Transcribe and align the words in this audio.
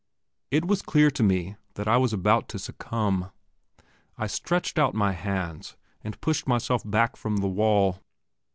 It 0.49 0.65
was 0.65 0.81
clear 0.81 1.11
to 1.11 1.21
me 1.21 1.57
that 1.75 1.87
I 1.87 1.97
was 1.97 2.11
about 2.11 2.49
to 2.49 2.57
succumb. 2.57 3.29
I 4.17 4.25
stretched 4.25 4.79
out 4.79 4.95
my 4.95 5.11
hands, 5.11 5.77
and 6.03 6.19
pushed 6.21 6.47
myself 6.47 6.81
back 6.83 7.15
from 7.15 7.37
the 7.37 7.47
wall. 7.47 7.99